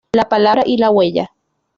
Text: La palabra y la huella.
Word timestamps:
La 0.13 0.27
palabra 0.27 0.63
y 0.65 0.77
la 0.77 0.89
huella. 0.89 1.29